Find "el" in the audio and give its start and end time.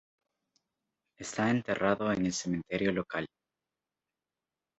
2.25-2.33